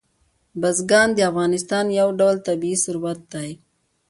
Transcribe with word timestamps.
بزګان 0.61 1.09
د 1.15 1.19
افغانستان 1.29 1.85
یو 1.99 2.09
ډول 2.19 2.35
طبعي 2.47 2.75
ثروت 2.83 3.19
دی. 3.33 3.49